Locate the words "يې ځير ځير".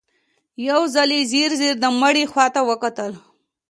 1.17-1.75